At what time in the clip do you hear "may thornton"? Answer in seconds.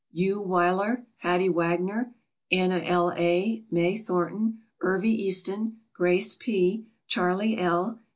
3.69-4.63